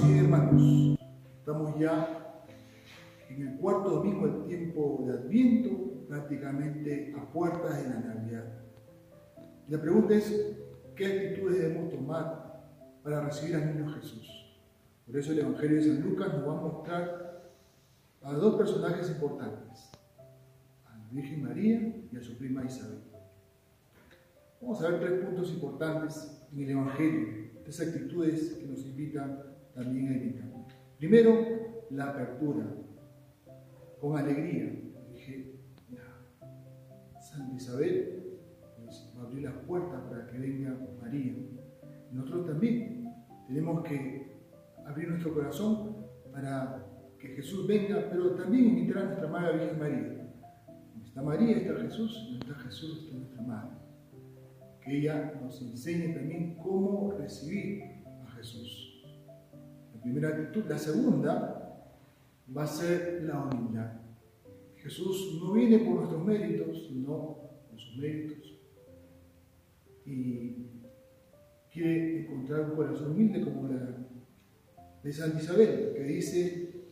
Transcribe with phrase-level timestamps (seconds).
[0.00, 0.98] Y hermanos,
[1.38, 2.46] estamos ya
[3.28, 8.44] en el cuarto domingo del tiempo de Adviento, prácticamente a puertas de la Navidad.
[9.68, 10.56] la pregunta es,
[10.96, 12.70] ¿qué actitudes debemos tomar
[13.02, 14.56] para recibir al niño Jesús?
[15.06, 17.52] Por eso el Evangelio de San Lucas nos va a mostrar
[18.22, 19.90] a dos personajes importantes,
[20.86, 23.02] a la Virgen María y a su prima Isabel.
[24.62, 30.08] Vamos a ver tres puntos importantes en el Evangelio, tres actitudes que nos invitan también
[30.08, 30.98] a.
[30.98, 32.66] Primero, la apertura,
[34.00, 34.72] con alegría.
[35.12, 35.60] Dije,
[37.20, 38.38] Santa Isabel
[38.76, 41.34] pues, va a abrir las puertas para que venga María.
[42.10, 43.14] Nosotros también
[43.46, 44.36] tenemos que
[44.86, 46.86] abrir nuestro corazón para
[47.18, 50.34] que Jesús venga, pero también invitar a nuestra Madre Virgen María.
[50.92, 53.82] Donde está María, está Jesús, donde está Jesús, está nuestra Madre
[54.84, 57.82] que ella nos enseñe también cómo recibir
[58.24, 58.81] a Jesús.
[60.02, 60.64] Primera actitud.
[60.68, 61.86] La segunda
[62.54, 63.92] va a ser la humildad.
[64.76, 67.38] Jesús no viene por nuestros méritos, sino
[67.70, 68.58] por sus méritos.
[70.04, 70.66] Y
[71.72, 73.96] quiere encontrar un corazón humilde como la
[75.02, 76.84] de Santa Isabel, que dice,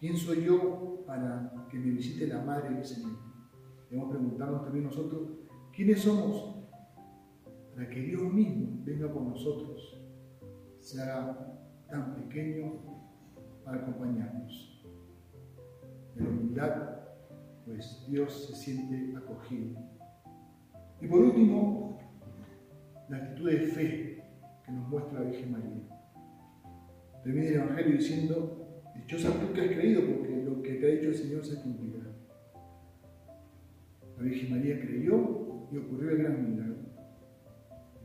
[0.00, 3.16] ¿quién soy yo para que me visite la Madre del Señor?
[3.90, 5.28] Debemos preguntarnos también nosotros,
[5.72, 6.58] ¿quiénes somos
[7.78, 10.02] para que Dios mismo venga por nosotros,
[10.80, 12.72] se haga tan pequeño
[13.64, 14.84] para acompañarnos.
[16.16, 16.98] En la humildad,
[17.64, 19.78] pues Dios se siente acogido.
[21.00, 21.98] Y por último,
[23.08, 24.22] la actitud de fe
[24.64, 25.82] que nos muestra la Virgen María.
[27.22, 31.08] Termina el Evangelio diciendo, dichosa tú que has creído, porque lo que te ha dicho
[31.08, 32.04] el Señor se cumplirá.
[34.16, 36.76] La Virgen María creyó y ocurrió el gran milagro.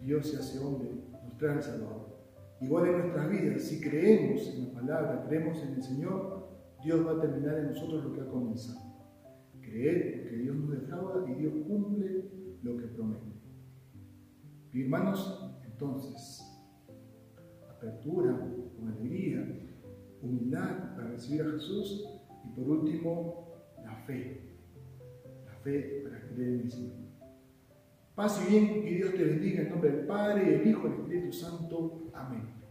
[0.02, 0.90] Dios se hace hombre,
[1.24, 2.23] nos trae el Salvador.
[2.64, 6.48] Igual en nuestras vidas, si creemos en la palabra, creemos en el Señor,
[6.82, 8.80] Dios va a terminar en nosotros lo que ha comenzado.
[9.60, 12.32] Creer que Dios nos defrauda y Dios cumple
[12.62, 13.34] lo que promete.
[14.72, 16.42] Y hermanos, entonces,
[17.70, 18.40] apertura,
[18.78, 19.46] con alegría,
[20.22, 22.06] humildad para recibir a Jesús
[22.46, 24.58] y por último, la fe.
[25.46, 27.13] La fe para creer en el Señor.
[28.16, 31.00] Paz y bien, y Dios te bendiga en nombre del Padre, del Hijo y del
[31.02, 32.12] Espíritu Santo.
[32.14, 32.63] Amén.